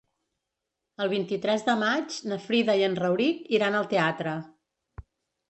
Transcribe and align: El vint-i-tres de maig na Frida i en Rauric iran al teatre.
El 1.03 1.11
vint-i-tres 1.11 1.65
de 1.67 1.75
maig 1.81 2.15
na 2.31 2.39
Frida 2.47 2.77
i 2.81 2.87
en 2.89 2.97
Rauric 3.03 3.45
iran 3.59 3.79
al 3.83 3.87
teatre. 3.95 4.35